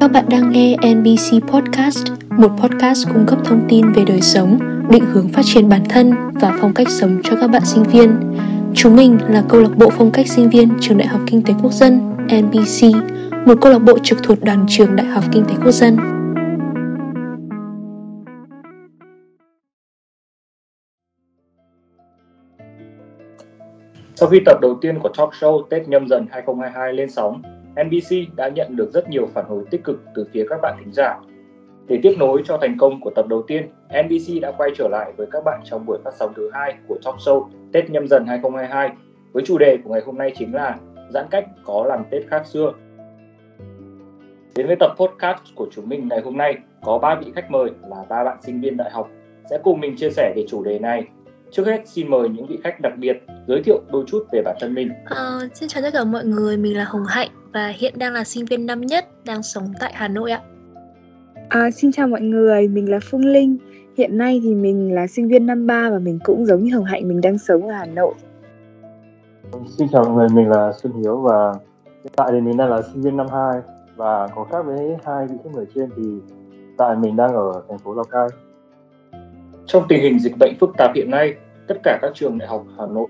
Các 0.00 0.12
bạn 0.12 0.24
đang 0.30 0.52
nghe 0.52 0.76
NBC 0.76 1.48
Podcast, 1.52 2.06
một 2.30 2.48
podcast 2.48 3.08
cung 3.12 3.26
cấp 3.26 3.38
thông 3.44 3.66
tin 3.68 3.92
về 3.92 4.04
đời 4.06 4.20
sống, 4.20 4.58
định 4.90 5.04
hướng 5.04 5.28
phát 5.28 5.42
triển 5.44 5.68
bản 5.68 5.84
thân 5.88 6.12
và 6.34 6.58
phong 6.60 6.74
cách 6.74 6.88
sống 6.90 7.20
cho 7.24 7.36
các 7.40 7.50
bạn 7.50 7.64
sinh 7.64 7.82
viên. 7.82 8.20
Chúng 8.74 8.96
mình 8.96 9.18
là 9.28 9.44
câu 9.48 9.60
lạc 9.60 9.76
bộ 9.76 9.90
phong 9.90 10.10
cách 10.10 10.26
sinh 10.26 10.50
viên 10.50 10.68
trường 10.80 10.98
Đại 10.98 11.08
học 11.08 11.20
Kinh 11.26 11.42
tế 11.42 11.54
Quốc 11.62 11.72
dân 11.72 12.16
NBC, 12.24 12.96
một 13.46 13.54
câu 13.60 13.72
lạc 13.72 13.78
bộ 13.78 13.98
trực 13.98 14.22
thuộc 14.22 14.44
đoàn 14.44 14.66
trường 14.68 14.96
Đại 14.96 15.06
học 15.06 15.24
Kinh 15.32 15.44
tế 15.44 15.54
Quốc 15.64 15.72
dân. 15.72 15.96
Sau 24.14 24.28
khi 24.28 24.40
tập 24.46 24.58
đầu 24.62 24.78
tiên 24.80 24.98
của 24.98 25.08
talk 25.18 25.30
show 25.30 25.62
Tết 25.70 25.88
nhâm 25.88 26.08
dần 26.08 26.26
2022 26.30 26.92
lên 26.92 27.10
sóng, 27.10 27.42
NBC 27.84 28.36
đã 28.36 28.48
nhận 28.48 28.76
được 28.76 28.90
rất 28.92 29.08
nhiều 29.08 29.26
phản 29.34 29.44
hồi 29.44 29.64
tích 29.70 29.84
cực 29.84 30.00
từ 30.14 30.26
phía 30.32 30.46
các 30.50 30.58
bạn 30.62 30.76
thính 30.78 30.92
giả. 30.92 31.20
Để 31.86 32.00
tiếp 32.02 32.14
nối 32.18 32.42
cho 32.44 32.58
thành 32.58 32.76
công 32.78 33.00
của 33.00 33.10
tập 33.10 33.26
đầu 33.28 33.42
tiên, 33.42 33.68
NBC 33.88 34.42
đã 34.42 34.52
quay 34.58 34.70
trở 34.76 34.88
lại 34.88 35.12
với 35.16 35.26
các 35.30 35.44
bạn 35.44 35.60
trong 35.64 35.86
buổi 35.86 35.98
phát 36.04 36.14
sóng 36.14 36.32
thứ 36.36 36.50
hai 36.52 36.74
của 36.88 36.98
talk 37.04 37.16
show 37.16 37.48
Tết 37.72 37.90
nhâm 37.90 38.08
dần 38.08 38.26
2022 38.26 38.90
với 39.32 39.42
chủ 39.46 39.58
đề 39.58 39.78
của 39.84 39.90
ngày 39.90 40.02
hôm 40.06 40.18
nay 40.18 40.32
chính 40.38 40.54
là 40.54 40.76
giãn 41.10 41.26
cách 41.30 41.46
có 41.64 41.84
làm 41.88 42.04
Tết 42.10 42.22
khác 42.28 42.46
xưa. 42.46 42.72
Đến 44.56 44.66
với 44.66 44.76
tập 44.80 44.94
podcast 44.96 45.54
của 45.54 45.68
chúng 45.70 45.88
mình 45.88 46.08
ngày 46.08 46.20
hôm 46.20 46.36
nay 46.36 46.56
có 46.82 46.98
ba 46.98 47.14
vị 47.14 47.32
khách 47.34 47.50
mời 47.50 47.70
là 47.88 48.04
ba 48.08 48.24
bạn 48.24 48.38
sinh 48.42 48.60
viên 48.60 48.76
đại 48.76 48.90
học 48.90 49.10
sẽ 49.50 49.58
cùng 49.64 49.80
mình 49.80 49.96
chia 49.96 50.10
sẻ 50.10 50.32
về 50.36 50.44
chủ 50.48 50.64
đề 50.64 50.78
này 50.78 51.06
Trước 51.50 51.66
hết 51.66 51.82
xin 51.88 52.10
mời 52.10 52.28
những 52.28 52.46
vị 52.46 52.58
khách 52.64 52.80
đặc 52.80 52.92
biệt 52.98 53.22
giới 53.46 53.62
thiệu 53.62 53.80
đôi 53.92 54.04
chút 54.06 54.26
về 54.32 54.42
bản 54.44 54.56
thân 54.60 54.74
mình. 54.74 54.88
À, 55.04 55.38
xin 55.54 55.68
chào 55.68 55.82
tất 55.82 55.90
cả 55.92 56.04
mọi 56.04 56.24
người, 56.24 56.56
mình 56.56 56.76
là 56.76 56.84
Hồng 56.84 57.04
Hạnh 57.08 57.28
và 57.52 57.68
hiện 57.68 57.94
đang 57.96 58.12
là 58.12 58.24
sinh 58.24 58.44
viên 58.44 58.66
năm 58.66 58.80
nhất 58.80 59.04
đang 59.24 59.42
sống 59.42 59.64
tại 59.80 59.92
Hà 59.94 60.08
Nội 60.08 60.30
ạ. 60.30 60.40
À, 61.48 61.70
xin 61.70 61.92
chào 61.92 62.08
mọi 62.08 62.20
người, 62.20 62.68
mình 62.68 62.90
là 62.90 62.98
Phương 63.02 63.24
Linh. 63.24 63.56
Hiện 63.96 64.18
nay 64.18 64.40
thì 64.42 64.54
mình 64.54 64.94
là 64.94 65.06
sinh 65.06 65.28
viên 65.28 65.46
năm 65.46 65.66
3 65.66 65.90
và 65.90 65.98
mình 65.98 66.18
cũng 66.24 66.46
giống 66.46 66.64
như 66.64 66.74
Hồng 66.74 66.84
Hạnh, 66.84 67.08
mình 67.08 67.20
đang 67.20 67.38
sống 67.38 67.68
ở 67.68 67.72
Hà 67.72 67.86
Nội. 67.86 68.14
Xin 69.78 69.88
chào 69.92 70.04
mọi 70.04 70.14
người, 70.14 70.28
mình 70.28 70.48
là 70.48 70.72
Xuân 70.82 70.92
Hiếu 70.92 71.16
và 71.16 71.52
hiện 72.04 72.12
tại 72.16 72.28
thì 72.32 72.40
mình 72.40 72.56
đang 72.56 72.70
là 72.70 72.82
sinh 72.82 73.02
viên 73.02 73.16
năm 73.16 73.26
2 73.32 73.60
và 73.96 74.28
có 74.34 74.44
khác 74.44 74.62
với 74.66 74.96
hai 75.04 75.26
vị 75.26 75.36
khách 75.44 75.50
mời 75.54 75.66
trên 75.74 75.90
thì 75.96 76.02
tại 76.76 76.96
mình 76.96 77.16
đang 77.16 77.34
ở 77.34 77.62
thành 77.68 77.78
phố 77.78 77.94
Lào 77.94 78.04
Cai. 78.04 78.28
Trong 79.68 79.84
tình 79.88 80.02
hình 80.02 80.18
dịch 80.18 80.38
bệnh 80.38 80.54
phức 80.60 80.70
tạp 80.76 80.94
hiện 80.94 81.10
nay, 81.10 81.34
tất 81.66 81.74
cả 81.82 81.98
các 82.02 82.12
trường 82.14 82.38
đại 82.38 82.48
học 82.48 82.66
Hà 82.78 82.86
Nội 82.86 83.06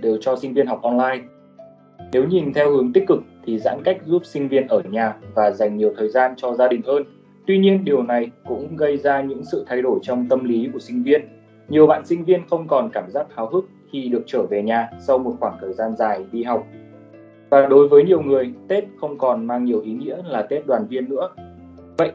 đều 0.00 0.16
cho 0.20 0.36
sinh 0.36 0.54
viên 0.54 0.66
học 0.66 0.82
online. 0.82 1.24
Nếu 2.12 2.24
nhìn 2.24 2.52
theo 2.52 2.70
hướng 2.70 2.92
tích 2.92 3.04
cực 3.06 3.18
thì 3.46 3.58
giãn 3.58 3.82
cách 3.84 3.98
giúp 4.06 4.22
sinh 4.24 4.48
viên 4.48 4.68
ở 4.68 4.82
nhà 4.90 5.14
và 5.34 5.50
dành 5.50 5.76
nhiều 5.76 5.92
thời 5.96 6.08
gian 6.08 6.34
cho 6.36 6.54
gia 6.54 6.68
đình 6.68 6.82
hơn. 6.86 7.02
Tuy 7.46 7.58
nhiên 7.58 7.84
điều 7.84 8.02
này 8.02 8.30
cũng 8.48 8.76
gây 8.76 8.96
ra 8.96 9.22
những 9.22 9.44
sự 9.44 9.64
thay 9.68 9.82
đổi 9.82 9.98
trong 10.02 10.28
tâm 10.28 10.44
lý 10.44 10.68
của 10.72 10.78
sinh 10.78 11.02
viên. 11.02 11.28
Nhiều 11.68 11.86
bạn 11.86 12.06
sinh 12.06 12.24
viên 12.24 12.40
không 12.50 12.68
còn 12.68 12.90
cảm 12.92 13.10
giác 13.10 13.26
háo 13.34 13.46
hức 13.46 13.64
khi 13.92 14.08
được 14.08 14.22
trở 14.26 14.42
về 14.42 14.62
nhà 14.62 14.90
sau 15.00 15.18
một 15.18 15.36
khoảng 15.40 15.56
thời 15.60 15.72
gian 15.72 15.96
dài 15.96 16.26
đi 16.32 16.42
học. 16.42 16.66
Và 17.50 17.66
đối 17.66 17.88
với 17.88 18.04
nhiều 18.04 18.22
người, 18.22 18.52
Tết 18.68 18.84
không 19.00 19.18
còn 19.18 19.46
mang 19.46 19.64
nhiều 19.64 19.80
ý 19.80 19.92
nghĩa 19.92 20.16
là 20.24 20.42
Tết 20.42 20.66
đoàn 20.66 20.86
viên 20.88 21.08
nữa. 21.08 21.28
Vậy 21.96 22.10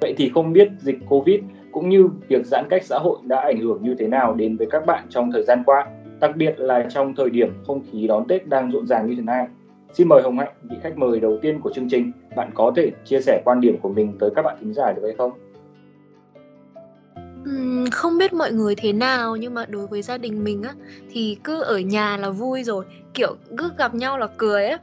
Vậy 0.00 0.14
thì 0.16 0.30
không 0.34 0.52
biết 0.52 0.68
dịch 0.78 0.98
Covid 1.08 1.40
cũng 1.72 1.88
như 1.88 2.08
việc 2.28 2.46
giãn 2.46 2.64
cách 2.70 2.84
xã 2.84 2.98
hội 2.98 3.18
đã 3.22 3.40
ảnh 3.40 3.60
hưởng 3.60 3.82
như 3.82 3.94
thế 3.98 4.06
nào 4.06 4.34
đến 4.34 4.56
với 4.56 4.66
các 4.70 4.86
bạn 4.86 5.06
trong 5.08 5.32
thời 5.32 5.42
gian 5.42 5.62
qua, 5.66 5.86
đặc 6.20 6.36
biệt 6.36 6.54
là 6.58 6.86
trong 6.90 7.14
thời 7.14 7.30
điểm 7.30 7.52
không 7.66 7.82
khí 7.92 8.06
đón 8.06 8.28
Tết 8.28 8.48
đang 8.48 8.70
rộn 8.70 8.86
ràng 8.86 9.06
như 9.06 9.14
thế 9.16 9.22
này. 9.22 9.46
Xin 9.92 10.08
mời 10.08 10.22
Hồng 10.22 10.38
Hạnh, 10.38 10.52
vị 10.62 10.76
khách 10.82 10.98
mời 10.98 11.20
đầu 11.20 11.38
tiên 11.42 11.60
của 11.60 11.70
chương 11.74 11.88
trình, 11.90 12.12
bạn 12.36 12.50
có 12.54 12.72
thể 12.76 12.90
chia 13.04 13.20
sẻ 13.20 13.42
quan 13.44 13.60
điểm 13.60 13.76
của 13.82 13.88
mình 13.88 14.12
tới 14.20 14.30
các 14.36 14.42
bạn 14.42 14.56
thính 14.60 14.74
giả 14.74 14.92
được 14.92 15.02
hay 15.04 15.14
không? 15.18 15.32
Ừ, 17.44 17.84
không 17.92 18.18
biết 18.18 18.32
mọi 18.32 18.52
người 18.52 18.74
thế 18.74 18.92
nào 18.92 19.36
nhưng 19.36 19.54
mà 19.54 19.66
đối 19.66 19.86
với 19.86 20.02
gia 20.02 20.18
đình 20.18 20.44
mình 20.44 20.62
á 20.62 20.74
thì 21.10 21.38
cứ 21.44 21.60
ở 21.60 21.78
nhà 21.78 22.16
là 22.16 22.30
vui 22.30 22.64
rồi 22.64 22.84
kiểu 23.14 23.36
cứ 23.56 23.70
gặp 23.78 23.94
nhau 23.94 24.18
là 24.18 24.28
cười 24.36 24.66
á 24.66 24.78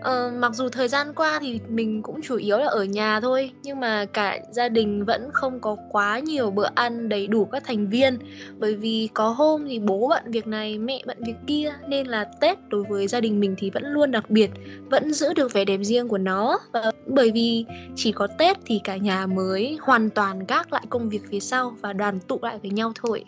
Ờ, 0.00 0.32
mặc 0.38 0.54
dù 0.54 0.68
thời 0.68 0.88
gian 0.88 1.14
qua 1.14 1.38
thì 1.40 1.60
mình 1.68 2.02
cũng 2.02 2.22
chủ 2.22 2.36
yếu 2.36 2.58
là 2.58 2.66
ở 2.66 2.84
nhà 2.84 3.20
thôi 3.20 3.50
nhưng 3.62 3.80
mà 3.80 4.04
cả 4.04 4.38
gia 4.50 4.68
đình 4.68 5.04
vẫn 5.04 5.28
không 5.32 5.60
có 5.60 5.76
quá 5.90 6.18
nhiều 6.18 6.50
bữa 6.50 6.68
ăn 6.74 7.08
đầy 7.08 7.26
đủ 7.26 7.44
các 7.44 7.64
thành 7.66 7.88
viên. 7.88 8.18
Bởi 8.58 8.74
vì 8.74 9.08
có 9.14 9.28
hôm 9.28 9.66
thì 9.68 9.78
bố 9.78 10.08
bận 10.08 10.22
việc 10.26 10.46
này 10.46 10.78
mẹ 10.78 11.02
bận 11.06 11.18
việc 11.26 11.36
kia 11.46 11.72
nên 11.88 12.06
là 12.06 12.24
tết 12.40 12.58
đối 12.68 12.82
với 12.82 13.08
gia 13.08 13.20
đình 13.20 13.40
mình 13.40 13.54
thì 13.58 13.70
vẫn 13.70 13.84
luôn 13.86 14.10
đặc 14.10 14.30
biệt 14.30 14.50
vẫn 14.90 15.12
giữ 15.12 15.34
được 15.34 15.52
vẻ 15.52 15.64
đẹp 15.64 15.78
riêng 15.82 16.08
của 16.08 16.18
nó. 16.18 16.58
Và 16.72 16.90
bởi 17.06 17.30
vì 17.30 17.64
chỉ 17.94 18.12
có 18.12 18.26
tết 18.38 18.56
thì 18.66 18.80
cả 18.84 18.96
nhà 18.96 19.26
mới 19.26 19.78
hoàn 19.80 20.10
toàn 20.10 20.46
gác 20.48 20.72
lại 20.72 20.82
công 20.88 21.08
việc 21.08 21.20
phía 21.30 21.40
sau 21.40 21.74
và 21.80 21.92
đoàn 21.92 22.18
tụ 22.28 22.38
lại 22.42 22.58
với 22.62 22.70
nhau 22.70 22.92
thôi. 22.94 23.24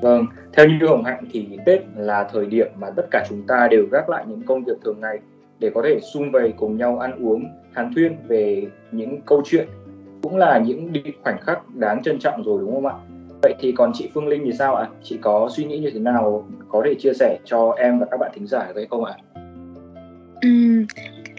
Vâng, 0.00 0.26
theo 0.52 0.66
như 0.66 0.86
Hồng 0.86 1.04
Hạnh 1.04 1.24
thì 1.32 1.48
Tết 1.66 1.80
là 1.96 2.28
thời 2.32 2.46
điểm 2.46 2.66
mà 2.78 2.90
tất 2.96 3.06
cả 3.10 3.26
chúng 3.28 3.42
ta 3.46 3.68
đều 3.70 3.86
gác 3.92 4.08
lại 4.08 4.24
những 4.28 4.42
công 4.42 4.64
việc 4.64 4.76
thường 4.84 5.00
ngày 5.00 5.18
để 5.60 5.70
có 5.74 5.82
thể 5.84 6.00
sum 6.12 6.30
vầy 6.30 6.52
cùng 6.56 6.76
nhau 6.76 6.98
ăn 6.98 7.26
uống 7.26 7.44
hàn 7.72 7.94
thuyên 7.94 8.16
về 8.28 8.66
những 8.92 9.20
câu 9.26 9.42
chuyện. 9.44 9.68
Cũng 10.22 10.36
là 10.36 10.58
những 10.66 10.92
khoảnh 11.22 11.40
khắc 11.40 11.74
đáng 11.74 12.02
trân 12.02 12.18
trọng 12.18 12.42
rồi 12.42 12.60
đúng 12.60 12.74
không 12.74 12.86
ạ? 12.86 12.94
Vậy 13.42 13.54
thì 13.60 13.72
còn 13.72 13.92
chị 13.94 14.10
Phương 14.14 14.28
Linh 14.28 14.42
thì 14.44 14.52
sao 14.52 14.74
ạ? 14.74 14.88
Chị 15.02 15.18
có 15.20 15.48
suy 15.56 15.64
nghĩ 15.64 15.78
như 15.78 15.90
thế 15.90 15.98
nào 16.00 16.46
có 16.68 16.82
thể 16.84 16.94
chia 16.94 17.12
sẻ 17.12 17.38
cho 17.44 17.74
em 17.78 17.98
và 17.98 18.06
các 18.10 18.16
bạn 18.20 18.30
thính 18.34 18.46
giả 18.46 18.72
được 18.74 18.84
không 18.90 19.04
ạ? 19.04 19.14
Uhm, 20.46 20.86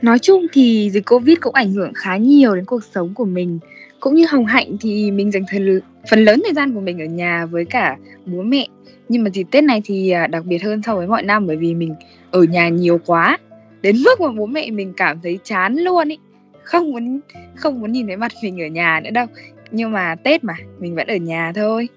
nói 0.02 0.20
chung 0.20 0.46
thì 0.54 0.90
dịch 0.94 1.06
Covid 1.06 1.38
cũng 1.42 1.54
ảnh 1.54 1.72
hưởng 1.72 1.92
khá 1.96 2.18
nhiều 2.18 2.56
đến 2.56 2.66
cuộc 2.66 2.84
sống 2.84 3.14
của 3.14 3.26
mình. 3.26 3.60
Cũng 4.00 4.16
như 4.16 4.26
Hồng 4.30 4.46
Hạnh 4.46 4.78
thì 4.82 5.12
mình 5.12 5.32
dành 5.32 5.44
thời 5.48 5.82
phần 6.12 6.20
lớn 6.20 6.42
thời 6.44 6.54
gian 6.54 6.74
của 6.74 6.82
mình 6.82 7.02
ở 7.02 7.06
nhà 7.06 7.46
với 7.46 7.66
cả 7.66 7.98
bố 8.26 8.42
mẹ. 8.42 8.68
Nhưng 9.10 9.24
mà 9.24 9.30
dịp 9.30 9.48
Tết 9.52 9.64
này 9.64 9.82
thì 9.86 10.10
à, 10.10 10.28
đặc 10.28 10.46
biệt 10.46 10.64
hơn 10.64 10.82
so 10.86 10.96
với 10.96 11.08
mọi 11.08 11.24
năm 11.24 11.48
bởi 11.48 11.58
vì 11.58 11.76
mình 11.76 11.96
ở 12.32 12.44
nhà 12.44 12.70
nhiều 12.70 13.00
quá 13.06 13.38
đến 13.82 13.96
mức 14.06 14.22
mà 14.22 14.28
bố 14.38 14.46
mẹ 14.46 14.72
mình 14.72 14.94
cảm 14.98 15.20
thấy 15.24 15.40
chán 15.44 15.76
luôn 15.76 16.08
ý 16.08 16.18
không 16.64 16.92
muốn 16.92 17.20
không 17.56 17.82
muốn 17.82 17.92
nhìn 17.92 18.08
thấy 18.08 18.18
mặt 18.18 18.32
mình 18.44 18.62
ở 18.62 18.68
nhà 18.68 19.02
nữa 19.04 19.10
đâu. 19.14 19.26
Nhưng 19.72 19.92
mà 19.92 20.16
tết 20.24 20.44
mà 20.44 20.54
mình 20.80 20.96
vẫn 20.96 21.08
ở 21.08 21.16
nhà 21.16 21.52
thôi. 21.56 21.90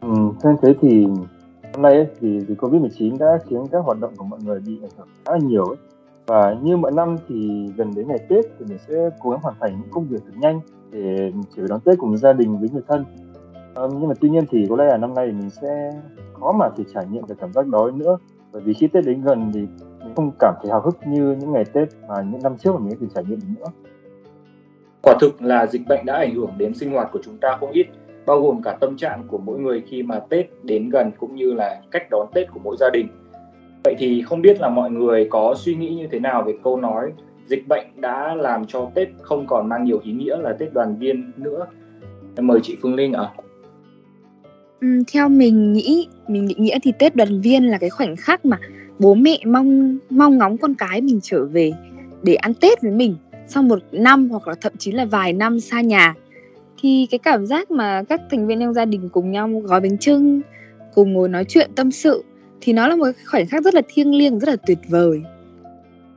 Ừ, 0.00 0.14
theo 0.42 0.58
thế 0.62 0.74
thì 0.80 1.06
hôm 1.74 1.82
nay 1.82 1.94
ấy, 1.94 2.06
thì 2.20 2.40
dịch 2.40 2.58
covid 2.58 2.80
19 2.80 3.18
đã 3.18 3.38
khiến 3.48 3.66
các 3.72 3.78
hoạt 3.84 4.00
động 4.00 4.12
của 4.16 4.24
mọi 4.24 4.40
người 4.44 4.60
bị 4.60 4.78
ảnh 4.82 4.90
hưởng 4.96 5.08
khá 5.26 5.32
là 5.32 5.38
nhiều 5.38 5.64
ấy. 5.64 5.76
và 6.26 6.56
như 6.62 6.76
mọi 6.76 6.92
năm 6.92 7.16
thì 7.28 7.66
gần 7.76 7.94
đến 7.96 8.08
ngày 8.08 8.18
tết 8.28 8.44
thì 8.58 8.64
mình 8.68 8.78
sẽ 8.88 9.10
cố 9.20 9.30
gắng 9.30 9.40
hoàn 9.42 9.54
thành 9.60 9.70
những 9.80 9.90
công 9.90 10.08
việc 10.08 10.18
thật 10.26 10.32
nhanh 10.36 10.60
để 10.92 11.32
trở 11.56 11.66
đón 11.68 11.80
tết 11.80 11.98
cùng 11.98 12.16
gia 12.16 12.32
đình 12.32 12.60
với 12.60 12.68
người 12.72 12.82
thân. 12.88 13.04
À, 13.74 13.82
nhưng 13.92 14.08
mà 14.08 14.14
tuy 14.20 14.28
nhiên 14.28 14.44
thì 14.50 14.66
có 14.68 14.76
lẽ 14.76 14.84
là 14.84 14.96
năm 14.96 15.14
nay 15.14 15.26
mình 15.26 15.50
sẽ 15.50 15.92
khó 16.40 16.52
mà 16.52 16.68
thể 16.76 16.84
trải 16.94 17.06
nghiệm 17.10 17.22
cái 17.26 17.36
cảm 17.40 17.52
giác 17.52 17.66
đó 17.66 17.90
nữa. 17.90 18.18
Bởi 18.52 18.62
vì 18.62 18.74
khi 18.74 18.86
tết 18.86 19.04
đến 19.04 19.22
gần 19.22 19.50
thì 19.54 19.66
không 20.20 20.30
cảm 20.38 20.54
thấy 20.62 20.70
hào 20.70 20.80
hức 20.80 20.98
như 21.06 21.36
những 21.40 21.52
ngày 21.52 21.64
Tết 21.64 21.88
mà 22.08 22.14
những 22.32 22.42
năm 22.42 22.56
trước 22.58 22.72
mà 22.72 22.78
mình 22.78 22.96
từng 23.00 23.10
trải 23.14 23.24
nghiệm 23.24 23.40
được 23.40 23.46
nữa. 23.58 23.66
Quả 25.02 25.14
thực 25.20 25.42
là 25.42 25.66
dịch 25.66 25.82
bệnh 25.88 26.06
đã 26.06 26.14
ảnh 26.14 26.34
hưởng 26.34 26.50
đến 26.58 26.74
sinh 26.74 26.90
hoạt 26.90 27.08
của 27.12 27.18
chúng 27.24 27.38
ta 27.38 27.56
không 27.60 27.70
ít, 27.70 27.86
bao 28.26 28.40
gồm 28.40 28.62
cả 28.62 28.76
tâm 28.80 28.96
trạng 28.96 29.22
của 29.28 29.38
mỗi 29.38 29.58
người 29.58 29.82
khi 29.86 30.02
mà 30.02 30.20
Tết 30.28 30.46
đến 30.62 30.88
gần 30.88 31.10
cũng 31.18 31.36
như 31.36 31.52
là 31.52 31.80
cách 31.90 32.10
đón 32.10 32.26
Tết 32.34 32.50
của 32.50 32.60
mỗi 32.64 32.76
gia 32.80 32.90
đình. 32.92 33.08
Vậy 33.84 33.94
thì 33.98 34.22
không 34.22 34.42
biết 34.42 34.60
là 34.60 34.68
mọi 34.68 34.90
người 34.90 35.26
có 35.30 35.54
suy 35.56 35.74
nghĩ 35.74 35.94
như 35.94 36.06
thế 36.10 36.20
nào 36.20 36.42
về 36.42 36.54
câu 36.64 36.76
nói 36.76 37.12
dịch 37.46 37.68
bệnh 37.68 37.86
đã 37.96 38.34
làm 38.34 38.66
cho 38.66 38.90
Tết 38.94 39.08
không 39.22 39.46
còn 39.46 39.68
mang 39.68 39.84
nhiều 39.84 40.00
ý 40.04 40.12
nghĩa 40.12 40.36
là 40.36 40.52
Tết 40.52 40.72
đoàn 40.72 40.96
viên 40.96 41.32
nữa. 41.36 41.66
Em 42.36 42.46
mời 42.46 42.60
chị 42.62 42.76
Phương 42.82 42.94
Linh 42.94 43.12
ạ. 43.12 43.30
À. 43.36 43.42
Ừ, 44.80 44.86
theo 45.12 45.28
mình 45.28 45.72
nghĩ, 45.72 46.08
mình 46.28 46.48
định 46.48 46.62
nghĩa 46.62 46.78
thì 46.82 46.92
Tết 46.98 47.16
đoàn 47.16 47.40
viên 47.40 47.64
là 47.64 47.78
cái 47.78 47.90
khoảnh 47.90 48.16
khắc 48.16 48.44
mà 48.44 48.58
bố 49.00 49.14
mẹ 49.14 49.38
mong 49.46 49.98
mong 50.10 50.38
ngóng 50.38 50.58
con 50.58 50.74
cái 50.74 51.00
mình 51.00 51.20
trở 51.22 51.44
về 51.44 51.72
để 52.22 52.34
ăn 52.34 52.54
Tết 52.54 52.82
với 52.82 52.90
mình 52.90 53.16
sau 53.46 53.62
một 53.62 53.78
năm 53.92 54.28
hoặc 54.30 54.48
là 54.48 54.54
thậm 54.60 54.72
chí 54.78 54.92
là 54.92 55.04
vài 55.04 55.32
năm 55.32 55.60
xa 55.60 55.80
nhà. 55.80 56.14
Thì 56.82 57.06
cái 57.10 57.18
cảm 57.18 57.46
giác 57.46 57.70
mà 57.70 58.02
các 58.08 58.20
thành 58.30 58.46
viên 58.46 58.60
trong 58.60 58.74
gia 58.74 58.84
đình 58.84 59.08
cùng 59.08 59.30
nhau 59.30 59.48
gói 59.64 59.80
bánh 59.80 59.98
trưng 59.98 60.40
cùng 60.94 61.12
ngồi 61.12 61.28
nói 61.28 61.44
chuyện 61.48 61.70
tâm 61.76 61.90
sự 61.90 62.24
thì 62.60 62.72
nó 62.72 62.88
là 62.88 62.96
một 62.96 63.10
khoảnh 63.30 63.46
khắc 63.46 63.64
rất 63.64 63.74
là 63.74 63.82
thiêng 63.88 64.14
liêng 64.14 64.38
rất 64.38 64.48
là 64.48 64.56
tuyệt 64.66 64.78
vời. 64.88 65.22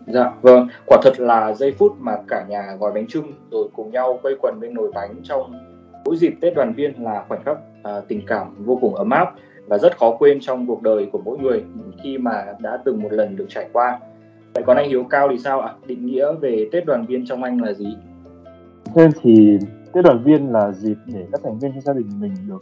Dạ 0.07 0.31
vâng. 0.42 0.68
Quả 0.86 0.98
thật 1.04 1.19
là 1.19 1.54
giây 1.54 1.72
phút 1.72 1.96
mà 2.00 2.18
cả 2.28 2.46
nhà 2.50 2.63
gói 2.80 2.92
bánh 2.94 3.07
trưng 3.07 3.34
rồi 3.52 3.68
cùng 3.75 3.92
nhau 3.92 4.19
quây 4.22 4.36
quần 4.42 4.60
bên 4.60 4.74
nồi 4.74 4.92
bánh 4.94 5.16
trong 5.24 5.54
mỗi 6.06 6.18
dịp 6.18 6.34
tết 6.42 6.56
đoàn 6.56 6.74
viên 6.74 7.04
là 7.04 7.25
khoảnh 7.28 7.44
khắc 7.46 7.57
à, 7.84 8.00
tình 8.07 8.22
cảm 8.28 8.48
vô 8.66 8.78
cùng 8.81 8.96
ấm 8.96 9.10
áp 9.10 9.34
và 9.68 9.77
rất 9.77 9.98
khó 9.98 10.15
quên 10.19 10.39
trong 10.42 10.68
cuộc 10.68 10.81
đời 10.81 11.07
của 11.12 11.21
mỗi 11.25 11.38
người 11.38 11.63
khi 12.04 12.18
mà 12.18 12.45
đã 12.60 12.77
từng 12.86 13.04
một 13.04 13.12
lần 13.12 13.36
được 13.36 13.45
trải 13.50 13.69
qua. 13.74 14.00
Vậy 14.54 14.63
còn 14.68 14.77
anh 14.77 14.89
Hiếu 14.89 15.04
Cao 15.10 15.27
thì 15.31 15.38
sao 15.38 15.60
ạ? 15.60 15.74
Định 15.86 16.06
nghĩa 16.06 16.33
về 16.42 16.69
Tết 16.71 16.86
đoàn 16.86 17.06
viên 17.06 17.25
trong 17.25 17.44
anh 17.44 17.62
là 17.62 17.74
gì? 17.74 17.98
Thêm 18.95 19.12
thì 19.21 19.57
Tết 19.94 20.06
đoàn 20.06 20.24
viên 20.24 20.51
là 20.51 20.71
dịp 20.71 20.98
để 21.06 21.25
các 21.31 21.42
thành 21.44 21.60
viên 21.60 21.71
trong 21.71 21.81
gia 21.81 21.94
đình 21.94 22.07
mình 22.19 22.33
được 22.48 22.60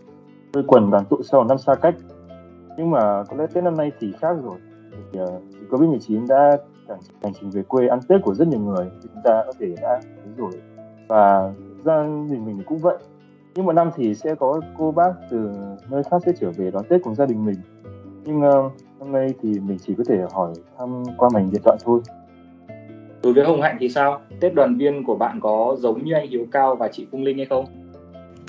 quây 0.54 0.64
quần 0.68 0.92
đoàn 0.92 1.06
tụ 1.10 1.24
sau 1.24 1.44
năm 1.44 1.58
xa 1.58 1.76
cách. 1.76 1.96
Nhưng 2.78 2.92
mà 2.92 3.24
có 3.24 3.38
lẽ 3.38 3.46
Tết 3.54 3.64
năm 3.64 3.78
nay 3.78 3.92
thì 4.00 4.14
khác 4.20 4.36
rồi. 4.44 4.58
Thì, 4.92 5.20
ờ, 5.20 5.26
uh, 5.26 5.72
Covid-19 5.72 6.28
đã 6.28 6.58
cản 6.88 6.98
hành 7.24 7.34
trình 7.40 7.50
về 7.50 7.62
quê 7.68 7.88
ăn 7.88 8.00
Tết 8.08 8.22
của 8.24 8.34
rất 8.34 8.48
nhiều 8.48 8.60
người 8.60 8.86
thì 9.02 9.10
chúng 9.14 9.24
ta 9.24 9.44
có 9.46 9.54
thể 9.60 9.76
đã 9.82 10.00
thấy 10.02 10.34
rồi 10.38 10.52
và 11.08 11.54
gia 11.86 12.04
đình 12.04 12.46
mình 12.46 12.64
cũng 12.66 12.78
vậy 12.78 12.98
nhưng 13.56 13.66
một 13.66 13.74
năm 13.74 13.90
thì 13.96 14.16
sẽ 14.16 14.36
có 14.36 14.62
cô 14.78 14.92
bác 14.92 15.14
từ 15.30 15.50
nơi 15.90 16.04
khác 16.04 16.18
sẽ 16.26 16.32
trở 16.40 16.52
về 16.52 16.72
đón 16.72 16.84
Tết 16.90 17.02
cùng 17.04 17.16
gia 17.16 17.26
đình 17.26 17.46
mình. 17.46 17.56
Nhưng 18.26 18.38
uh, 18.38 18.72
năm 19.00 19.12
nay 19.12 19.34
thì 19.42 19.60
mình 19.60 19.78
chỉ 19.86 19.94
có 19.98 20.04
thể 20.08 20.18
hỏi 20.32 20.54
thăm 20.78 21.04
qua 21.18 21.30
mảnh 21.34 21.50
điện 21.52 21.62
thoại 21.66 21.78
thôi. 21.84 22.02
Đối 23.24 23.34
với 23.34 23.46
Hồng 23.46 23.62
Hạnh 23.62 23.78
thì 23.80 23.90
sao? 23.90 24.22
Tết 24.40 24.54
đoàn 24.54 24.78
viên 24.78 25.04
của 25.04 25.16
bạn 25.16 25.40
có 25.42 25.76
giống 25.80 26.06
như 26.06 26.14
anh 26.14 26.30
Hiếu 26.30 26.46
Cao 26.52 26.76
và 26.76 26.88
chị 26.88 27.08
Phương 27.12 27.24
Linh 27.24 27.38
hay 27.38 27.46
không? 27.46 27.66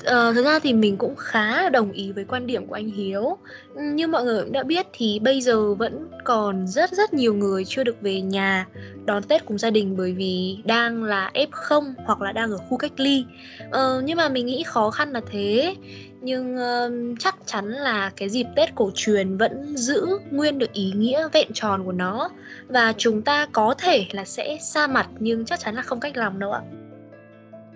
Ờ, 0.03 0.33
thực 0.33 0.45
ra 0.45 0.59
thì 0.59 0.73
mình 0.73 0.97
cũng 0.97 1.15
khá 1.15 1.69
đồng 1.69 1.91
ý 1.91 2.11
với 2.11 2.25
quan 2.25 2.47
điểm 2.47 2.67
của 2.67 2.75
anh 2.75 2.89
Hiếu. 2.89 3.37
Như 3.75 4.07
mọi 4.07 4.23
người 4.23 4.43
cũng 4.43 4.51
đã 4.51 4.63
biết 4.63 4.85
thì 4.93 5.19
bây 5.19 5.41
giờ 5.41 5.73
vẫn 5.73 6.07
còn 6.23 6.67
rất 6.67 6.91
rất 6.91 7.13
nhiều 7.13 7.33
người 7.33 7.65
chưa 7.65 7.83
được 7.83 8.01
về 8.01 8.21
nhà 8.21 8.67
đón 9.05 9.23
Tết 9.23 9.45
cùng 9.45 9.57
gia 9.57 9.69
đình 9.69 9.97
bởi 9.97 10.13
vì 10.13 10.57
đang 10.65 11.03
là 11.03 11.31
F0 11.33 11.93
hoặc 12.05 12.21
là 12.21 12.31
đang 12.31 12.51
ở 12.51 12.57
khu 12.57 12.77
cách 12.77 12.91
ly. 12.97 13.25
Ờ, 13.71 14.01
nhưng 14.05 14.17
mà 14.17 14.29
mình 14.29 14.45
nghĩ 14.45 14.63
khó 14.63 14.91
khăn 14.91 15.11
là 15.11 15.21
thế. 15.31 15.75
Nhưng 16.21 16.55
uh, 16.55 17.19
chắc 17.19 17.35
chắn 17.45 17.69
là 17.69 18.11
cái 18.15 18.29
dịp 18.29 18.45
Tết 18.55 18.75
cổ 18.75 18.91
truyền 18.95 19.37
vẫn 19.37 19.77
giữ 19.77 20.07
nguyên 20.31 20.59
được 20.59 20.73
ý 20.73 20.91
nghĩa 20.95 21.27
vẹn 21.33 21.47
tròn 21.53 21.85
của 21.85 21.91
nó 21.91 22.29
và 22.67 22.93
chúng 22.97 23.21
ta 23.21 23.47
có 23.51 23.75
thể 23.77 24.05
là 24.11 24.25
sẽ 24.25 24.57
xa 24.61 24.87
mặt 24.87 25.07
nhưng 25.19 25.45
chắc 25.45 25.59
chắn 25.59 25.75
là 25.75 25.81
không 25.81 25.99
cách 25.99 26.17
lòng 26.17 26.39
đâu 26.39 26.51
ạ 26.51 26.61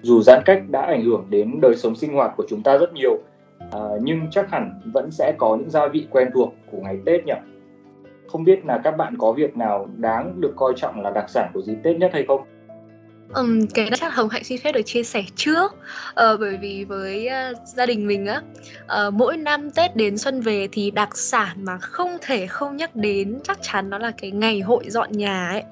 dù 0.08 0.22
giãn 0.22 0.44
cách 0.46 0.64
đã 0.70 0.82
ảnh 0.82 1.06
hưởng 1.06 1.26
đến 1.30 1.60
đời 1.62 1.76
sống 1.76 1.96
sinh 1.96 2.14
hoạt 2.14 2.34
của 2.38 2.46
chúng 2.50 2.64
ta 2.64 2.78
rất 2.78 2.94
nhiều 2.94 3.20
à, 3.72 3.80
nhưng 4.02 4.22
chắc 4.32 4.50
hẳn 4.52 4.82
vẫn 4.94 5.12
sẽ 5.12 5.34
có 5.38 5.56
những 5.56 5.70
gia 5.70 5.88
vị 5.88 6.08
quen 6.12 6.28
thuộc 6.34 6.54
của 6.72 6.78
ngày 6.82 7.00
Tết 7.06 7.26
nhỉ? 7.26 7.34
Không 8.28 8.44
biết 8.44 8.66
là 8.66 8.82
các 8.84 8.98
bạn 8.98 9.16
có 9.20 9.32
việc 9.32 9.58
nào 9.58 9.88
đáng 9.98 10.42
được 10.42 10.54
coi 10.56 10.74
trọng 10.76 11.02
là 11.02 11.12
đặc 11.12 11.30
sản 11.30 11.52
của 11.54 11.62
dịp 11.62 11.76
Tết 11.84 11.98
nhất 11.98 12.12
hay 12.14 12.26
không? 12.28 12.42
Um, 13.34 13.66
cái 13.74 13.90
đó 13.90 13.98
chắc 14.00 14.14
Hồng 14.16 14.30
Hạnh 14.30 14.44
xin 14.44 14.62
phép 14.62 14.72
được 14.72 14.82
chia 14.86 15.04
sẻ 15.04 15.24
trước. 15.36 15.74
Uh, 16.10 16.40
bởi 16.40 16.58
vì 16.62 16.84
với 16.84 17.30
uh, 17.52 17.58
gia 17.68 17.86
đình 17.86 18.08
mình 18.08 18.26
á 18.26 18.42
uh, 19.08 19.14
mỗi 19.14 19.38
năm 19.38 19.72
Tết 19.72 19.96
đến 19.96 20.18
xuân 20.18 20.42
về 20.42 20.68
thì 20.72 20.92
đặc 20.92 21.18
sản 21.18 21.66
mà 21.66 21.78
không 21.78 22.18
thể 22.22 22.48
không 22.48 22.78
nhắc 22.78 22.96
đến 22.96 23.40
chắc 23.44 23.58
chắn 23.62 23.90
đó 23.90 23.98
là 23.98 24.12
cái 24.12 24.32
ngày 24.32 24.60
hội 24.60 24.84
dọn 24.88 25.12
nhà 25.12 25.50
ấy. 25.50 25.64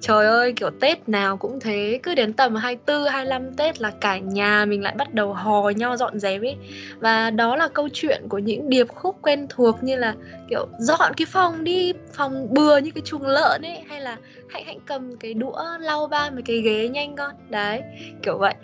Trời 0.00 0.26
ơi 0.26 0.52
kiểu 0.56 0.70
Tết 0.80 1.08
nào 1.08 1.36
cũng 1.36 1.60
thế 1.60 2.00
cứ 2.02 2.14
đến 2.14 2.32
tầm 2.32 2.54
24 2.54 3.12
25 3.12 3.54
Tết 3.54 3.80
là 3.80 3.92
cả 4.00 4.18
nhà 4.18 4.64
mình 4.64 4.82
lại 4.82 4.94
bắt 4.98 5.14
đầu 5.14 5.34
hò 5.34 5.68
nhau 5.68 5.96
dọn 5.96 6.18
dẹp 6.20 6.42
ấy. 6.42 6.56
Và 6.98 7.30
đó 7.30 7.56
là 7.56 7.68
câu 7.68 7.88
chuyện 7.92 8.28
của 8.28 8.38
những 8.38 8.68
điệp 8.68 8.88
khúc 8.88 9.16
quen 9.22 9.46
thuộc 9.48 9.82
như 9.82 9.96
là 9.96 10.14
kiểu 10.50 10.66
dọn 10.78 11.12
cái 11.16 11.26
phòng 11.26 11.64
đi 11.64 11.92
phòng 12.12 12.54
bừa 12.54 12.78
như 12.78 12.90
cái 12.94 13.02
chuồng 13.04 13.26
lợn 13.26 13.62
ấy 13.62 13.78
hay 13.88 14.00
là 14.00 14.16
hạnh 14.48 14.64
hạnh 14.66 14.78
cầm 14.86 15.16
cái 15.16 15.34
đũa 15.34 15.62
lau 15.80 16.06
ba 16.06 16.30
mấy 16.30 16.42
cái 16.42 16.60
ghế 16.60 16.88
nhanh 16.98 17.16
con 17.16 17.30
đấy 17.50 17.82
kiểu 18.22 18.38
vậy. 18.38 18.54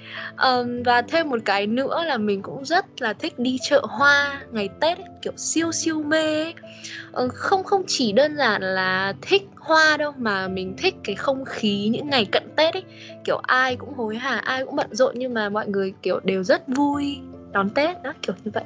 Um, 0.43 0.83
và 0.83 1.03
thêm 1.03 1.31
một 1.31 1.39
cái 1.45 1.67
nữa 1.67 2.05
là 2.07 2.17
mình 2.17 2.43
cũng 2.43 2.65
rất 2.65 3.03
là 3.03 3.13
thích 3.13 3.39
đi 3.39 3.59
chợ 3.69 3.83
hoa 3.89 4.41
ngày 4.53 4.69
tết 4.81 4.99
ấy, 4.99 5.09
kiểu 5.23 5.33
siêu 5.37 5.73
siêu 5.73 6.03
mê 6.03 6.43
ấy. 6.43 6.55
Ờ, 7.13 7.29
không 7.29 7.65
không 7.65 7.83
chỉ 7.87 8.13
đơn 8.13 8.37
giản 8.37 8.63
là 8.63 9.15
thích 9.23 9.43
hoa 9.57 9.97
đâu 9.97 10.13
mà 10.19 10.49
mình 10.49 10.75
thích 10.79 10.95
cái 11.05 11.15
không 11.15 11.45
khí 11.45 11.89
những 11.93 12.11
ngày 12.11 12.25
cận 12.25 12.43
tết 12.57 12.75
ấy. 12.75 12.83
Kiểu 13.25 13.37
ai 13.43 13.77
cũng 13.77 13.95
hối 13.95 14.17
hả 14.17 14.39
ai 14.39 14.65
cũng 14.65 14.77
bận 14.77 14.89
rộn 14.91 15.15
nhưng 15.19 15.35
mà 15.35 15.49
mọi 15.49 15.67
người 15.69 15.93
kiểu 16.03 16.21
đều 16.25 16.43
rất 16.43 16.69
vui 16.69 17.19
đón 17.53 17.71
tết 17.71 18.03
đó 18.03 18.13
kiểu 18.23 18.35
như 18.45 18.51
vậy. 18.55 18.65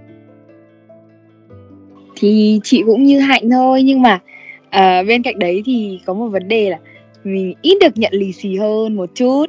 Thì 2.17 2.61
chị 2.65 2.83
cũng 2.87 3.05
như 3.05 3.21
hạnh 3.21 3.51
thôi 3.51 3.83
nhưng 3.83 4.03
mà 4.03 4.19
à, 4.71 5.03
bên 5.03 5.23
cạnh 5.23 5.39
đấy 5.39 5.63
thì 5.67 6.01
có 6.07 6.15
một 6.15 6.29
vấn 6.29 6.49
đề 6.49 6.71
là 6.71 6.79
mình 7.25 7.55
ít 7.63 7.79
được 7.81 7.99
nhận 7.99 8.13
lì 8.15 8.33
xì 8.33 8.57
hơn 8.57 8.97
một 8.97 9.11
chút 9.15 9.47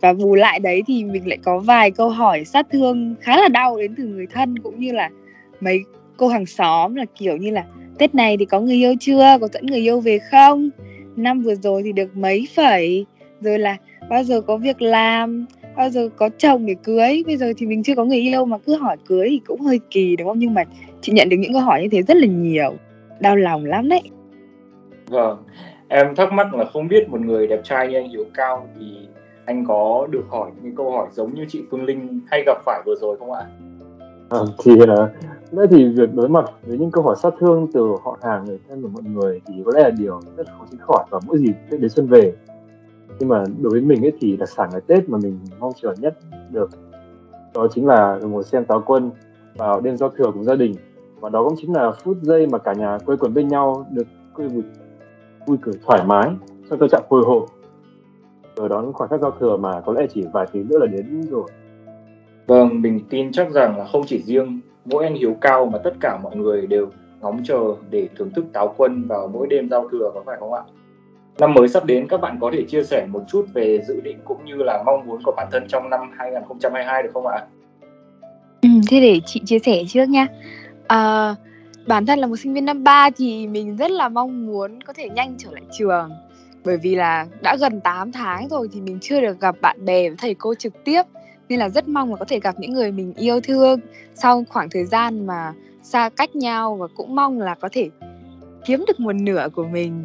và 0.00 0.12
bù 0.12 0.34
lại 0.34 0.60
đấy 0.60 0.82
thì 0.86 1.04
mình 1.04 1.28
lại 1.28 1.38
có 1.42 1.58
vài 1.58 1.90
câu 1.90 2.08
hỏi 2.08 2.44
sát 2.44 2.66
thương 2.70 3.14
khá 3.20 3.40
là 3.40 3.48
đau 3.48 3.78
đến 3.78 3.94
từ 3.96 4.04
người 4.04 4.26
thân 4.26 4.58
cũng 4.58 4.80
như 4.80 4.92
là 4.92 5.10
mấy 5.60 5.80
cô 6.16 6.28
hàng 6.28 6.46
xóm 6.46 6.94
là 6.94 7.04
kiểu 7.18 7.36
như 7.36 7.50
là 7.50 7.64
Tết 7.98 8.14
này 8.14 8.36
thì 8.36 8.44
có 8.44 8.60
người 8.60 8.74
yêu 8.74 8.94
chưa, 9.00 9.38
có 9.40 9.48
dẫn 9.52 9.66
người 9.66 9.80
yêu 9.80 10.00
về 10.00 10.18
không? 10.18 10.70
Năm 11.16 11.42
vừa 11.42 11.54
rồi 11.54 11.82
thì 11.82 11.92
được 11.92 12.16
mấy 12.16 12.48
phẩy, 12.56 13.06
rồi 13.40 13.58
là 13.58 13.76
bao 14.10 14.24
giờ 14.24 14.40
có 14.40 14.56
việc 14.56 14.82
làm, 14.82 15.46
bao 15.76 15.90
giờ 15.90 16.08
có 16.16 16.28
chồng 16.38 16.66
để 16.66 16.74
cưới, 16.82 17.22
bây 17.26 17.36
giờ 17.36 17.52
thì 17.56 17.66
mình 17.66 17.82
chưa 17.82 17.94
có 17.94 18.04
người 18.04 18.18
yêu 18.18 18.44
mà 18.44 18.58
cứ 18.58 18.76
hỏi 18.76 18.96
cưới 19.06 19.26
thì 19.30 19.40
cũng 19.46 19.60
hơi 19.60 19.80
kỳ 19.90 20.16
đúng 20.16 20.28
không? 20.28 20.38
Nhưng 20.38 20.54
mà 20.54 20.64
chị 21.00 21.12
nhận 21.12 21.28
được 21.28 21.36
những 21.36 21.52
câu 21.52 21.62
hỏi 21.62 21.82
như 21.82 21.88
thế 21.92 22.02
rất 22.02 22.16
là 22.16 22.26
nhiều, 22.26 22.74
đau 23.20 23.36
lòng 23.36 23.64
lắm 23.64 23.88
đấy. 23.88 24.02
Vâng, 25.06 25.36
em 25.88 26.14
thắc 26.16 26.32
mắc 26.32 26.54
là 26.54 26.64
không 26.64 26.88
biết 26.88 27.08
một 27.08 27.20
người 27.20 27.46
đẹp 27.46 27.60
trai 27.64 27.88
như 27.88 27.96
anh 27.96 28.08
Hiếu 28.08 28.24
Cao 28.34 28.68
thì 28.78 28.86
anh 29.48 29.64
có 29.68 30.06
được 30.10 30.24
hỏi 30.28 30.50
những 30.62 30.74
câu 30.74 30.90
hỏi 30.90 31.08
giống 31.12 31.34
như 31.34 31.44
chị 31.48 31.64
Phương 31.70 31.84
Linh 31.84 32.20
hay 32.26 32.42
gặp 32.46 32.58
phải 32.66 32.82
vừa 32.86 32.94
rồi 33.00 33.16
không 33.18 33.32
ạ? 33.32 33.46
À, 34.30 34.38
thì 34.58 34.76
là 34.76 35.08
đấy 35.52 35.66
thì 35.70 35.88
việc 35.88 36.14
đối 36.14 36.28
mặt 36.28 36.44
với 36.66 36.78
những 36.78 36.90
câu 36.90 37.04
hỏi 37.04 37.16
sát 37.22 37.34
thương 37.38 37.66
từ 37.72 37.94
họ 38.04 38.18
hàng 38.22 38.44
người 38.44 38.58
thân 38.68 38.82
của 38.82 38.88
mọi 38.88 39.02
người 39.02 39.40
thì 39.46 39.54
có 39.64 39.72
lẽ 39.74 39.82
là 39.82 39.90
điều 39.90 40.20
rất 40.36 40.46
khó 40.46 40.64
tránh 40.70 40.80
khỏi 40.80 41.04
vào 41.10 41.20
mỗi 41.26 41.38
dịp 41.38 41.52
Tết 41.70 41.80
đến 41.80 41.90
xuân 41.90 42.06
về. 42.06 42.32
Nhưng 43.18 43.28
mà 43.28 43.44
đối 43.62 43.70
với 43.70 43.80
mình 43.80 44.04
ấy 44.04 44.12
thì 44.20 44.36
đặc 44.36 44.48
sản 44.48 44.68
ngày 44.72 44.80
Tết 44.86 45.08
mà 45.08 45.18
mình 45.22 45.38
mong 45.60 45.72
chờ 45.82 45.94
nhất 45.98 46.18
được 46.50 46.70
đó 47.54 47.66
chính 47.74 47.86
là 47.86 48.18
ngồi 48.22 48.44
xem 48.44 48.64
táo 48.64 48.82
quân 48.86 49.10
vào 49.56 49.80
đêm 49.80 49.96
giao 49.96 50.08
thừa 50.08 50.30
cùng 50.34 50.44
gia 50.44 50.54
đình. 50.54 50.74
Và 51.20 51.28
đó 51.28 51.44
cũng 51.44 51.54
chính 51.60 51.74
là 51.74 51.92
phút 52.04 52.16
giây 52.22 52.46
mà 52.46 52.58
cả 52.58 52.72
nhà 52.72 52.98
quây 53.06 53.16
quần 53.16 53.34
bên 53.34 53.48
nhau 53.48 53.86
được 53.90 54.06
vui 54.34 54.48
vui 55.46 55.58
cười 55.62 55.74
thoải 55.86 56.04
mái 56.04 56.30
trong 56.70 56.78
tâm 56.78 56.88
trạng 56.88 57.02
hồi 57.08 57.22
hộp 57.26 57.46
ở 58.58 58.68
đón 58.68 58.92
khoảnh 58.92 59.08
khắc 59.08 59.20
giao 59.20 59.30
thừa 59.40 59.56
mà 59.56 59.80
có 59.80 59.92
lẽ 59.92 60.06
chỉ 60.14 60.24
vài 60.32 60.46
tiếng 60.52 60.68
nữa 60.68 60.78
là 60.78 60.86
đến 60.86 61.22
rồi 61.30 61.50
vâng 62.46 62.82
mình 62.82 63.00
tin 63.10 63.32
chắc 63.32 63.50
rằng 63.50 63.78
là 63.78 63.84
không 63.84 64.02
chỉ 64.06 64.22
riêng 64.22 64.60
mỗi 64.84 65.04
anh 65.04 65.14
hiếu 65.14 65.36
cao 65.40 65.66
mà 65.66 65.78
tất 65.78 65.94
cả 66.00 66.18
mọi 66.22 66.36
người 66.36 66.66
đều 66.66 66.90
ngóng 67.20 67.40
chờ 67.44 67.74
để 67.90 68.08
thưởng 68.16 68.30
thức 68.30 68.44
táo 68.52 68.74
quân 68.76 69.04
vào 69.08 69.28
mỗi 69.28 69.46
đêm 69.46 69.68
giao 69.68 69.88
thừa 69.88 70.10
có 70.14 70.22
phải 70.26 70.36
không 70.40 70.52
ạ 70.52 70.62
năm 71.38 71.54
mới 71.54 71.68
sắp 71.68 71.84
đến 71.84 72.06
các 72.08 72.20
bạn 72.20 72.38
có 72.40 72.50
thể 72.52 72.64
chia 72.68 72.84
sẻ 72.84 73.06
một 73.10 73.20
chút 73.28 73.46
về 73.54 73.80
dự 73.88 74.00
định 74.00 74.18
cũng 74.24 74.44
như 74.44 74.54
là 74.54 74.82
mong 74.86 75.06
muốn 75.06 75.22
của 75.24 75.32
bản 75.36 75.48
thân 75.52 75.68
trong 75.68 75.90
năm 75.90 76.00
2022 76.18 77.02
được 77.02 77.10
không 77.14 77.26
ạ? 77.26 77.40
Ừ, 78.62 78.68
thế 78.90 79.00
để 79.00 79.20
chị 79.26 79.40
chia 79.44 79.58
sẻ 79.58 79.82
trước 79.88 80.08
nha. 80.08 80.26
À, 80.86 81.34
bản 81.86 82.06
thân 82.06 82.18
là 82.18 82.26
một 82.26 82.36
sinh 82.36 82.54
viên 82.54 82.64
năm 82.64 82.84
3 82.84 83.10
thì 83.16 83.46
mình 83.46 83.76
rất 83.76 83.90
là 83.90 84.08
mong 84.08 84.46
muốn 84.46 84.82
có 84.82 84.92
thể 84.92 85.08
nhanh 85.08 85.34
trở 85.38 85.50
lại 85.52 85.62
trường 85.78 86.10
bởi 86.64 86.76
vì 86.76 86.94
là 86.94 87.26
đã 87.42 87.56
gần 87.60 87.80
8 87.80 88.12
tháng 88.12 88.48
rồi 88.48 88.68
thì 88.72 88.80
mình 88.80 88.98
chưa 89.00 89.20
được 89.20 89.40
gặp 89.40 89.56
bạn 89.60 89.84
bè 89.84 90.10
và 90.10 90.16
thầy 90.18 90.34
cô 90.34 90.54
trực 90.54 90.72
tiếp 90.84 91.02
nên 91.48 91.58
là 91.58 91.68
rất 91.68 91.88
mong 91.88 92.10
là 92.10 92.16
có 92.16 92.24
thể 92.28 92.40
gặp 92.40 92.54
những 92.58 92.72
người 92.72 92.92
mình 92.92 93.14
yêu 93.16 93.40
thương. 93.40 93.80
Sau 94.14 94.44
khoảng 94.48 94.70
thời 94.70 94.84
gian 94.84 95.26
mà 95.26 95.52
xa 95.82 96.10
cách 96.16 96.36
nhau 96.36 96.76
và 96.76 96.86
cũng 96.96 97.14
mong 97.14 97.40
là 97.40 97.54
có 97.54 97.68
thể 97.72 97.90
kiếm 98.66 98.84
được 98.88 99.00
một 99.00 99.12
nửa 99.12 99.48
của 99.54 99.64
mình. 99.64 100.04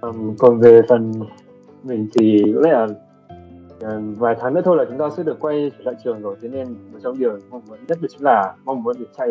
Um, 0.00 0.36
còn 0.38 0.60
về 0.60 0.80
phần 0.88 1.12
mình 1.82 2.08
thì 2.14 2.42
có 2.54 2.60
lẽ 2.60 2.72
là 2.72 2.84
uh, 2.84 4.18
vài 4.18 4.36
tháng 4.40 4.54
nữa 4.54 4.60
thôi 4.64 4.76
là 4.76 4.84
chúng 4.88 4.98
ta 4.98 5.08
sẽ 5.16 5.22
được 5.22 5.40
quay 5.40 5.70
trở 5.78 5.84
lại 5.84 5.94
trường 6.04 6.22
rồi. 6.22 6.36
Thế 6.42 6.48
nên 6.48 6.66
một 6.92 6.98
trong 7.02 7.18
điều 7.18 7.38
mong 7.50 7.62
muốn 7.68 7.78
nhất 7.88 7.98
chính 8.00 8.22
là 8.22 8.54
mong 8.64 8.82
muốn 8.82 8.98
được 8.98 9.08
chạy 9.18 9.28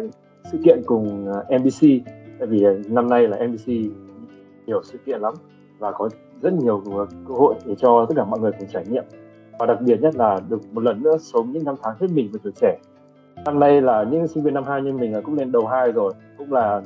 sự 0.52 0.58
kiện 0.64 0.82
cùng 0.86 1.28
ờ, 1.34 1.56
uh, 1.56 1.62
MBC 1.62 1.88
tại 2.40 2.48
vì 2.48 2.66
uh, 2.68 2.92
năm 2.92 3.10
nay 3.10 3.28
là 3.28 3.48
MBC 3.48 3.68
nhiều 4.66 4.82
sự 4.84 4.98
kiện 5.06 5.22
lắm 5.22 5.34
và 5.80 5.92
có 5.92 6.10
rất 6.42 6.54
nhiều 6.54 6.84
cơ 7.28 7.34
hội 7.34 7.56
để 7.66 7.76
cho 7.76 8.06
tất 8.06 8.14
cả 8.18 8.26
mọi 8.26 8.40
người 8.40 8.52
cùng 8.60 8.68
trải 8.74 8.86
nghiệm. 8.90 9.04
Và 9.60 9.66
đặc 9.66 9.82
biệt 9.82 10.02
nhất 10.02 10.16
là 10.16 10.40
được 10.50 10.62
một 10.72 10.84
lần 10.84 11.04
nữa 11.04 11.18
sống 11.18 11.52
những 11.52 11.64
năm 11.64 11.76
tháng 11.84 11.96
hết 12.00 12.08
mình 12.14 12.30
với 12.32 12.40
tuổi 12.44 12.54
trẻ. 12.62 12.78
Năm 13.46 13.60
nay 13.60 13.82
là 13.82 14.04
những 14.04 14.28
sinh 14.28 14.44
viên 14.44 14.54
năm 14.54 14.64
hai 14.64 14.82
như 14.82 14.94
mình 14.94 15.22
cũng 15.24 15.36
lên 15.36 15.52
đầu 15.52 15.68
hai 15.68 15.92
rồi, 15.92 16.14
cũng 16.38 16.54
là 16.54 16.82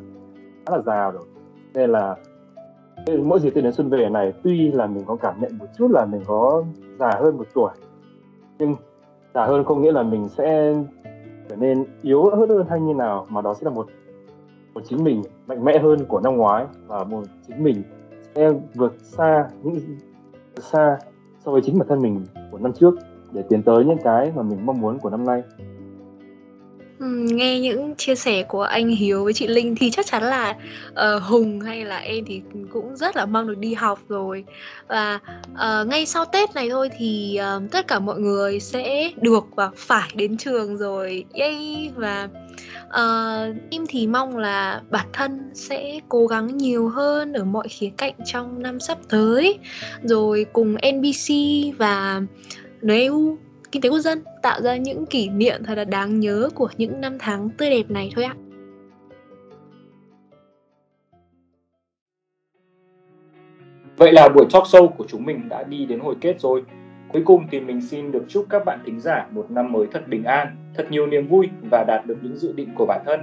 khá 0.66 0.76
là 0.76 0.82
già 0.86 1.12
rồi. 1.12 1.24
Nên 1.74 1.90
là 1.90 2.16
mỗi 3.24 3.40
dịp 3.40 3.50
tết 3.50 3.64
đến 3.64 3.74
xuân 3.74 3.90
về 3.90 4.10
này, 4.10 4.34
tuy 4.44 4.72
là 4.72 4.88
mình 4.88 5.04
có 5.06 5.16
cảm 5.16 5.42
nhận 5.42 5.58
một 5.58 5.66
chút 5.78 5.92
là 5.92 6.06
mình 6.06 6.22
có 6.28 6.64
già 7.00 7.12
hơn 7.20 7.38
một 7.38 7.48
tuổi, 7.54 7.72
nhưng 8.60 8.76
già 9.34 9.46
hơn 9.46 9.64
không 9.64 9.82
nghĩa 9.82 9.92
là 9.92 10.04
mình 10.04 10.30
sẽ 10.30 10.76
trở 11.50 11.56
nên 11.56 11.86
yếu 12.02 12.30
hơn 12.30 12.50
hơn 12.50 12.66
hay 12.70 12.82
như 12.82 12.94
nào, 12.94 13.26
mà 13.30 13.42
đó 13.42 13.54
sẽ 13.54 13.66
là 13.66 13.70
một 13.70 13.88
một 14.74 14.82
chính 14.86 15.04
mình 15.04 15.22
mạnh 15.48 15.66
mẽ 15.66 15.80
hơn 15.80 16.06
của 16.06 16.20
năm 16.20 16.36
ngoái 16.36 16.66
và 16.88 17.04
một 17.04 17.24
chính 17.48 17.64
mình 17.64 17.84
em 18.34 18.60
vượt 18.76 18.96
xa 19.02 19.50
những 19.64 19.80
xa 20.62 20.98
so 21.46 21.52
với 21.52 21.62
chính 21.66 21.80
bản 21.80 21.88
thân 21.88 22.02
mình 22.02 22.26
của 22.52 22.58
năm 22.58 22.74
trước 22.74 22.96
để 23.32 23.44
tiến 23.50 23.64
tới 23.64 23.86
những 23.86 23.98
cái 24.04 24.32
mà 24.36 24.42
mình 24.44 24.66
mong 24.66 24.82
muốn 24.82 25.00
của 25.00 25.10
năm 25.10 25.26
nay 25.26 25.44
nghe 27.12 27.60
những 27.60 27.96
chia 27.96 28.16
sẻ 28.16 28.44
của 28.44 28.62
anh 28.62 28.88
Hiếu 28.88 29.24
với 29.24 29.34
chị 29.34 29.48
Linh 29.48 29.76
thì 29.76 29.92
chắc 29.92 30.06
chắn 30.06 30.24
là 30.24 30.56
uh, 30.90 31.24
Hùng 31.24 31.60
hay 31.60 31.86
là 31.86 31.98
em 31.98 32.26
thì 32.26 32.42
cũng 32.70 32.96
rất 32.96 33.16
là 33.16 33.26
mong 33.26 33.48
được 33.48 33.58
đi 33.58 33.74
học 33.74 34.00
rồi. 34.10 34.44
Và 34.88 35.20
uh, 35.52 35.88
ngay 35.88 36.06
sau 36.06 36.26
Tết 36.26 36.56
này 36.56 36.70
thôi 36.70 36.90
thì 36.98 37.40
uh, 37.58 37.72
tất 37.72 37.88
cả 37.88 38.00
mọi 38.00 38.20
người 38.20 38.60
sẽ 38.60 39.12
được 39.22 39.46
và 39.56 39.70
phải 39.76 40.10
đến 40.16 40.38
trường 40.38 40.78
rồi. 40.78 41.26
Yay! 41.34 41.92
Và 41.96 42.30
uh, 42.88 43.56
em 43.72 43.86
thì 43.90 44.08
mong 44.08 44.38
là 44.38 44.82
bản 44.90 45.08
thân 45.14 45.52
sẽ 45.54 46.00
cố 46.10 46.28
gắng 46.28 46.58
nhiều 46.58 46.90
hơn 46.90 47.34
ở 47.34 47.44
mọi 47.44 47.68
khía 47.68 47.92
cạnh 47.98 48.14
trong 48.26 48.62
năm 48.62 48.80
sắp 48.80 48.98
tới. 49.10 49.60
Rồi 50.04 50.46
cùng 50.54 50.76
NBC 50.76 51.34
và 51.78 52.22
NEU 52.82 53.38
kinh 53.74 53.82
tế 53.82 53.90
quốc 53.90 54.00
dân 54.00 54.24
tạo 54.42 54.62
ra 54.62 54.78
những 54.78 55.06
kỷ 55.06 55.30
niệm 55.30 55.64
thật 55.64 55.76
là 55.76 55.84
đáng 55.84 56.20
nhớ 56.20 56.50
của 56.56 56.70
những 56.78 57.02
năm 57.02 57.18
tháng 57.20 57.50
tươi 57.58 57.70
đẹp 57.70 57.84
này 57.90 58.12
thôi 58.16 58.26
ạ. 58.26 58.36
Vậy 63.98 64.12
là 64.14 64.30
buổi 64.30 64.46
talk 64.54 64.64
show 64.64 64.88
của 64.88 65.06
chúng 65.08 65.26
mình 65.26 65.50
đã 65.50 65.64
đi 65.64 65.86
đến 65.86 66.00
hồi 66.00 66.16
kết 66.22 66.42
rồi. 66.42 66.64
Cuối 67.14 67.22
cùng 67.26 67.48
thì 67.52 67.60
mình 67.60 67.82
xin 67.82 68.12
được 68.12 68.24
chúc 68.28 68.46
các 68.50 68.66
bạn 68.66 68.80
thính 68.86 69.00
giả 69.00 69.28
một 69.32 69.46
năm 69.52 69.72
mới 69.72 69.88
thật 69.92 70.08
bình 70.08 70.24
an, 70.24 70.56
thật 70.76 70.88
nhiều 70.90 71.08
niềm 71.08 71.28
vui 71.28 71.50
và 71.72 71.84
đạt 71.88 72.06
được 72.06 72.18
những 72.22 72.38
dự 72.38 72.54
định 72.54 72.70
của 72.76 72.86
bản 72.86 73.02
thân. 73.06 73.20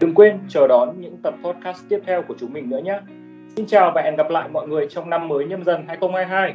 Đừng 0.00 0.14
quên 0.14 0.38
chờ 0.48 0.66
đón 0.66 1.00
những 1.00 1.16
tập 1.22 1.34
podcast 1.44 1.84
tiếp 1.88 2.00
theo 2.06 2.22
của 2.22 2.34
chúng 2.38 2.52
mình 2.52 2.70
nữa 2.70 2.80
nhé. 2.84 3.00
Xin 3.56 3.66
chào 3.66 3.92
và 3.94 4.02
hẹn 4.02 4.16
gặp 4.16 4.30
lại 4.30 4.48
mọi 4.48 4.68
người 4.68 4.86
trong 4.90 5.10
năm 5.10 5.28
mới 5.28 5.46
nhâm 5.46 5.64
dần 5.64 5.84
2022. 5.88 6.54